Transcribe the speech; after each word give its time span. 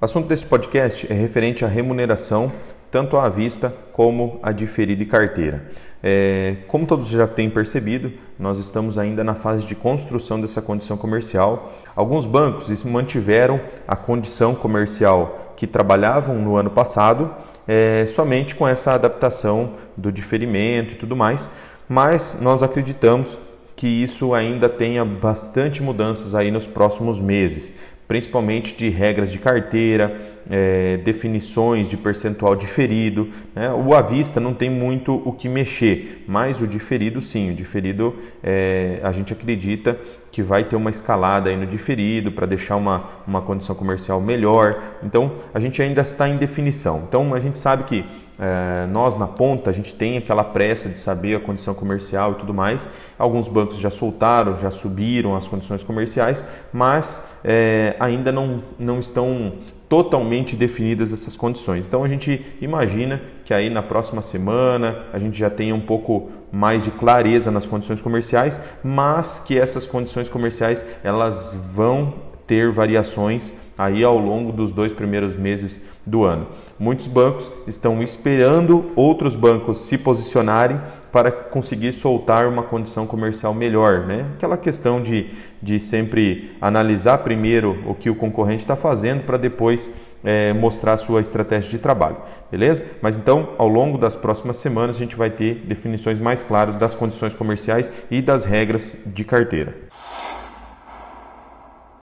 O 0.00 0.04
assunto 0.06 0.28
desse 0.28 0.46
podcast 0.46 1.06
é 1.12 1.14
referente 1.14 1.62
à 1.62 1.68
remuneração, 1.68 2.50
tanto 2.90 3.18
à 3.18 3.28
vista 3.28 3.70
como 3.92 4.40
a 4.42 4.50
diferida 4.50 5.02
e 5.02 5.04
carteira. 5.04 5.62
É, 6.02 6.56
como 6.68 6.86
todos 6.86 7.06
já 7.06 7.28
têm 7.28 7.50
percebido, 7.50 8.10
nós 8.38 8.58
estamos 8.58 8.96
ainda 8.96 9.22
na 9.22 9.34
fase 9.34 9.66
de 9.66 9.74
construção 9.74 10.40
dessa 10.40 10.62
condição 10.62 10.96
comercial. 10.96 11.70
Alguns 11.94 12.24
bancos 12.24 12.82
mantiveram 12.82 13.60
a 13.86 13.94
condição 13.94 14.54
comercial 14.54 15.52
que 15.54 15.66
trabalhavam 15.66 16.36
no 16.36 16.56
ano 16.56 16.70
passado, 16.70 17.30
é, 17.68 18.06
somente 18.06 18.54
com 18.54 18.66
essa 18.66 18.94
adaptação 18.94 19.74
do 19.98 20.10
diferimento 20.10 20.94
e 20.94 20.96
tudo 20.96 21.14
mais, 21.14 21.50
mas 21.86 22.38
nós 22.40 22.62
acreditamos 22.62 23.38
que 23.80 23.86
isso 23.86 24.34
ainda 24.34 24.68
tenha 24.68 25.02
bastante 25.06 25.82
mudanças 25.82 26.34
aí 26.34 26.50
nos 26.50 26.66
próximos 26.66 27.18
meses, 27.18 27.72
principalmente 28.06 28.76
de 28.76 28.90
regras 28.90 29.32
de 29.32 29.38
carteira, 29.38 30.20
é, 30.50 30.98
definições 30.98 31.88
de 31.88 31.96
percentual 31.96 32.54
diferido. 32.54 33.30
Né? 33.54 33.72
O 33.72 33.94
à 33.94 34.02
vista 34.02 34.38
não 34.38 34.52
tem 34.52 34.68
muito 34.68 35.22
o 35.24 35.32
que 35.32 35.48
mexer, 35.48 36.22
mas 36.28 36.60
o 36.60 36.66
diferido 36.66 37.22
sim. 37.22 37.52
O 37.52 37.54
diferido 37.54 38.14
é, 38.42 39.00
a 39.02 39.12
gente 39.12 39.32
acredita 39.32 39.98
que 40.30 40.42
vai 40.42 40.62
ter 40.62 40.76
uma 40.76 40.90
escalada 40.90 41.48
aí 41.48 41.56
no 41.56 41.64
diferido 41.66 42.30
para 42.30 42.46
deixar 42.46 42.76
uma, 42.76 43.06
uma 43.26 43.40
condição 43.40 43.74
comercial 43.74 44.20
melhor. 44.20 44.98
Então 45.02 45.32
a 45.54 45.58
gente 45.58 45.80
ainda 45.80 46.02
está 46.02 46.28
em 46.28 46.36
definição. 46.36 47.04
Então 47.08 47.34
a 47.34 47.40
gente 47.40 47.58
sabe 47.58 47.84
que 47.84 48.04
é, 48.40 48.86
nós 48.86 49.16
na 49.16 49.26
ponta 49.26 49.68
a 49.68 49.72
gente 49.72 49.94
tem 49.94 50.16
aquela 50.16 50.42
pressa 50.42 50.88
de 50.88 50.96
saber 50.96 51.36
a 51.36 51.40
condição 51.40 51.74
comercial 51.74 52.32
e 52.32 52.34
tudo 52.36 52.54
mais. 52.54 52.88
Alguns 53.18 53.48
bancos 53.48 53.78
já 53.78 53.90
soltaram, 53.90 54.56
já 54.56 54.70
subiram 54.70 55.36
as 55.36 55.46
condições 55.46 55.82
comerciais, 55.82 56.42
mas 56.72 57.22
é, 57.44 57.94
ainda 58.00 58.32
não, 58.32 58.62
não 58.78 58.98
estão 58.98 59.52
totalmente 59.90 60.56
definidas 60.56 61.12
essas 61.12 61.36
condições. 61.36 61.86
Então 61.86 62.02
a 62.02 62.08
gente 62.08 62.46
imagina 62.62 63.20
que 63.44 63.52
aí 63.52 63.68
na 63.68 63.82
próxima 63.82 64.22
semana 64.22 65.04
a 65.12 65.18
gente 65.18 65.38
já 65.38 65.50
tenha 65.50 65.74
um 65.74 65.80
pouco 65.80 66.30
mais 66.50 66.82
de 66.82 66.90
clareza 66.92 67.50
nas 67.50 67.66
condições 67.66 68.00
comerciais, 68.00 68.58
mas 68.82 69.38
que 69.38 69.58
essas 69.58 69.86
condições 69.86 70.28
comerciais 70.28 70.86
elas 71.04 71.50
vão 71.74 72.14
ter 72.50 72.68
variações 72.68 73.54
aí 73.78 74.02
ao 74.02 74.18
longo 74.18 74.50
dos 74.50 74.72
dois 74.72 74.92
primeiros 74.92 75.36
meses 75.36 75.84
do 76.04 76.24
ano. 76.24 76.48
Muitos 76.76 77.06
bancos 77.06 77.48
estão 77.64 78.02
esperando 78.02 78.90
outros 78.96 79.36
bancos 79.36 79.78
se 79.82 79.96
posicionarem 79.96 80.80
para 81.12 81.30
conseguir 81.30 81.92
soltar 81.92 82.48
uma 82.48 82.64
condição 82.64 83.06
comercial 83.06 83.54
melhor, 83.54 84.04
né? 84.04 84.26
Aquela 84.34 84.56
questão 84.56 85.00
de, 85.00 85.28
de 85.62 85.78
sempre 85.78 86.50
analisar 86.60 87.18
primeiro 87.18 87.78
o 87.86 87.94
que 87.94 88.10
o 88.10 88.16
concorrente 88.16 88.64
está 88.64 88.74
fazendo 88.74 89.22
para 89.22 89.38
depois 89.38 89.92
é, 90.24 90.52
mostrar 90.52 90.96
sua 90.96 91.20
estratégia 91.20 91.70
de 91.70 91.78
trabalho, 91.78 92.16
beleza? 92.50 92.84
Mas 93.00 93.16
então, 93.16 93.50
ao 93.58 93.68
longo 93.68 93.96
das 93.96 94.16
próximas 94.16 94.56
semanas, 94.56 94.96
a 94.96 94.98
gente 94.98 95.14
vai 95.14 95.30
ter 95.30 95.54
definições 95.66 96.18
mais 96.18 96.42
claras 96.42 96.76
das 96.76 96.96
condições 96.96 97.32
comerciais 97.32 97.92
e 98.10 98.20
das 98.20 98.42
regras 98.42 98.96
de 99.06 99.22
carteira. 99.22 99.72